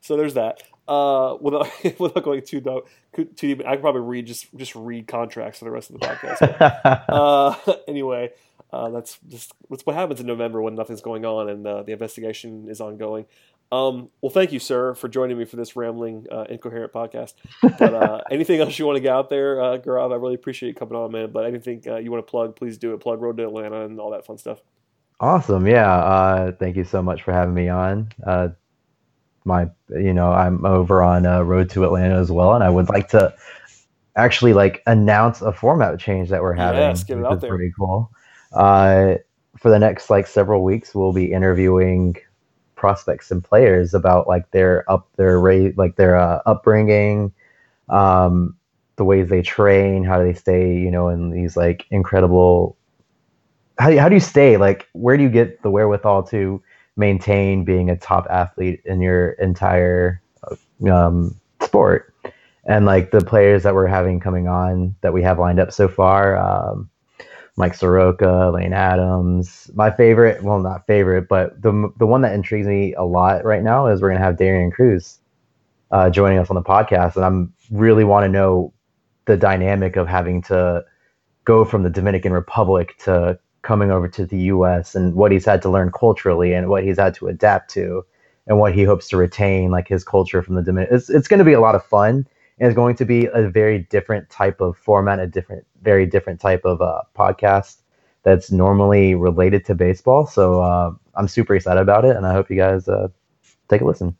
[0.00, 0.62] so there's that.
[0.86, 1.68] Uh, without
[1.98, 5.70] without going too too deep, I could probably read just just read contracts for the
[5.70, 7.04] rest of the podcast.
[7.08, 8.32] uh, anyway,
[8.72, 11.92] uh, that's just that's what happens in November when nothing's going on and uh, the
[11.92, 13.26] investigation is ongoing.
[13.72, 17.34] Um, well, thank you, sir, for joining me for this rambling, uh, incoherent podcast.
[17.62, 20.70] But uh, anything else you want to get out there, uh, Gaurav, I really appreciate
[20.70, 21.30] you coming on, man.
[21.30, 23.00] But anything uh, you want to plug, please do it.
[23.00, 24.58] Plug Road to Atlanta and all that fun stuff.
[25.20, 25.66] Awesome.
[25.66, 25.92] Yeah.
[25.92, 28.10] Uh, thank you so much for having me on.
[28.26, 28.48] Uh,
[29.44, 32.88] my, you know, I'm over on uh, Road to Atlanta as well, and I would
[32.88, 33.32] like to
[34.16, 36.80] actually like announce a format change that we're having.
[36.80, 37.50] Yes, get it out there.
[37.50, 38.10] Pretty cool.
[38.52, 39.14] Uh,
[39.58, 42.16] for the next like several weeks, we'll be interviewing
[42.80, 47.32] prospects and players about like their up their rate, like their uh, upbringing,
[47.88, 48.56] um,
[48.96, 52.76] the ways they train, how do they stay, you know, in these like incredible.
[53.78, 54.56] How, how do you stay?
[54.56, 56.62] Like, where do you get the wherewithal to
[56.96, 60.20] maintain being a top athlete in your entire
[60.88, 62.14] um, sport.
[62.64, 65.88] And like the players that we're having coming on that we have lined up so
[65.88, 66.90] far, um,
[67.60, 69.70] Mike Soroka, Lane Adams.
[69.74, 73.62] My favorite, well, not favorite, but the the one that intrigues me a lot right
[73.62, 75.18] now is we're gonna have Derian Cruz
[75.90, 78.72] uh, joining us on the podcast, and I'm really want to know
[79.26, 80.84] the dynamic of having to
[81.44, 85.60] go from the Dominican Republic to coming over to the US and what he's had
[85.62, 88.04] to learn culturally and what he's had to adapt to
[88.46, 90.96] and what he hopes to retain like his culture from the Dominican.
[90.96, 92.26] It's, it's going to be a lot of fun
[92.60, 96.64] it's going to be a very different type of format, a different, very different type
[96.64, 97.78] of uh, podcast
[98.22, 100.26] that's normally related to baseball.
[100.26, 103.08] So uh, I'm super excited about it and I hope you guys uh,
[103.68, 104.14] take a listen.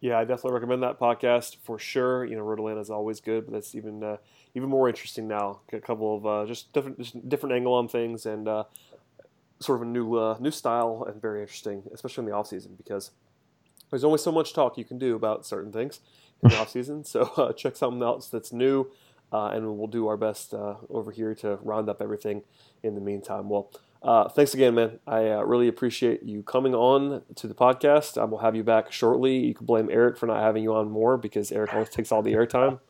[0.00, 2.24] Yeah, I definitely recommend that podcast for sure.
[2.24, 4.16] You know, Atlanta is always good, but that's even uh,
[4.54, 5.60] even more interesting now.
[5.70, 8.64] Get a couple of uh, just different just different angle on things and uh,
[9.58, 12.76] sort of a new uh, new style and very interesting, especially in the off season
[12.78, 13.10] because
[13.90, 16.00] there's only so much talk you can do about certain things
[16.42, 17.04] in the off season.
[17.04, 18.90] So uh, check something else that's new,
[19.32, 22.42] uh, and we'll do our best uh, over here to round up everything
[22.82, 23.48] in the meantime.
[23.48, 23.70] Well.
[24.02, 24.98] Uh, thanks again, man.
[25.06, 28.16] I uh, really appreciate you coming on to the podcast.
[28.16, 29.36] I will have you back shortly.
[29.36, 32.22] You can blame Eric for not having you on more because Eric always takes all
[32.22, 32.80] the airtime.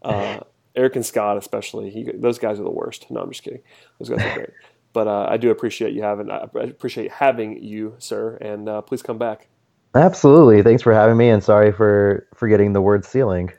[0.00, 0.38] Uh,
[0.76, 3.10] Eric and Scott, especially, he, those guys are the worst.
[3.10, 3.62] No, I'm just kidding.
[3.98, 4.50] Those guys are great.
[4.92, 6.30] But uh, I do appreciate you having.
[6.30, 9.48] I appreciate having you, sir, and uh, please come back.
[9.94, 10.62] Absolutely.
[10.62, 13.52] Thanks for having me, and sorry for forgetting the word ceiling.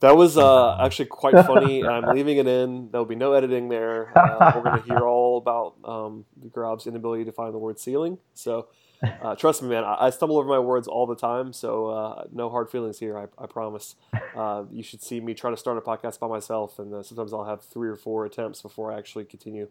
[0.00, 1.84] That was uh, actually quite funny.
[1.86, 2.90] I'm leaving it in.
[2.90, 4.16] There'll be no editing there.
[4.18, 8.18] Uh, we're going to hear all about um, Gaurav's inability to find the word ceiling.
[8.34, 8.66] So
[9.02, 12.24] uh, trust me, man, I, I, stumble over my words all the time, so uh,
[12.32, 13.18] no hard feelings here.
[13.18, 13.94] I, I promise.
[14.36, 17.32] Uh, you should see me try to start a podcast by myself, and uh, sometimes
[17.32, 19.68] I'll have three or four attempts before I actually continue.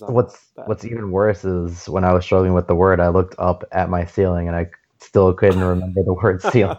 [0.00, 0.68] What's bad.
[0.68, 3.90] what's even worse is when I was struggling with the word, I looked up at
[3.90, 4.70] my ceiling and I
[5.02, 6.78] still couldn't remember the word ceiling.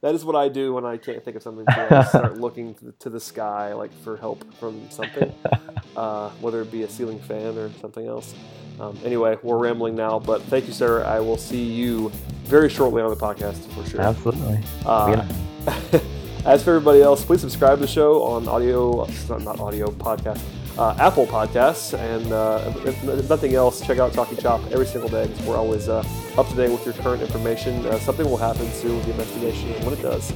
[0.00, 1.64] that is what I do when I can't think of something.
[1.68, 5.32] I start looking to the, to the, sky, like for help from something,
[5.96, 8.34] uh, whether it be a ceiling fan or something else.
[8.78, 11.02] Um, anyway, we're rambling now, but thank you, sir.
[11.04, 12.10] I will see you
[12.44, 14.00] very shortly on the podcast for sure.
[14.00, 14.62] Absolutely.
[14.84, 15.26] Uh,
[16.44, 20.40] as for everybody else, please subscribe to the show on audio, not, not audio podcast,
[20.78, 25.26] uh, Apple Podcasts, and uh, if nothing else, check out Talking Chop every single day
[25.26, 26.04] because we're always uh,
[26.36, 27.84] up to date with your current information.
[27.86, 30.32] Uh, something will happen soon with the investigation, and when it does,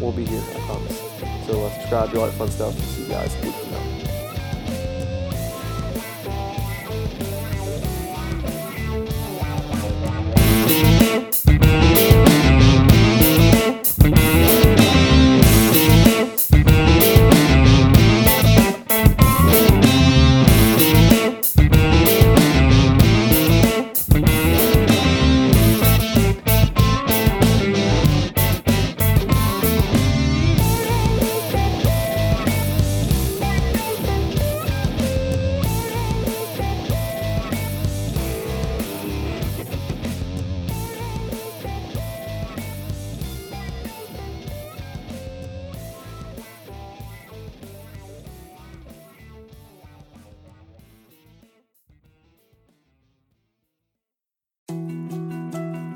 [0.00, 0.42] we'll be here.
[0.54, 0.98] I promise.
[1.46, 2.74] So uh, subscribe, do all that fun stuff.
[2.78, 3.63] See you guys